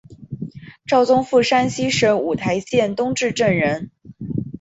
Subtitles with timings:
[0.87, 3.91] 赵宗复山西省五台县东冶镇人。